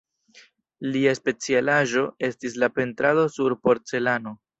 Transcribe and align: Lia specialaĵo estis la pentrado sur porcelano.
Lia 0.93 1.11
specialaĵo 1.19 2.03
estis 2.29 2.57
la 2.63 2.71
pentrado 2.79 3.27
sur 3.35 3.57
porcelano. 3.69 4.35